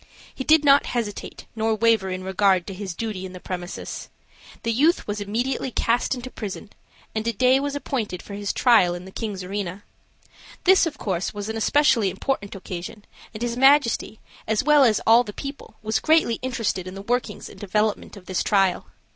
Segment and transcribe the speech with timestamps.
[0.33, 4.09] He did not hesitate nor waver in regard to his duty in the premises.
[4.63, 6.71] The youth was immediately cast into prison,
[7.13, 9.83] and a day was appointed for his trial in the king's arena.
[10.63, 15.23] This, of course, was an especially important occasion, and his majesty, as well as all
[15.23, 18.87] the people, was greatly interested in the workings and development of this trial.